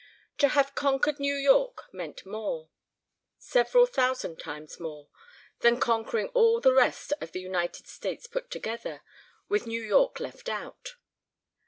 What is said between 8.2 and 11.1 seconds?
put together, with New York left out.